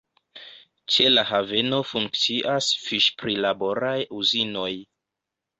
[0.93, 4.69] Ĉe la haveno funkcias fiŝ-prilaboraj uzinoj.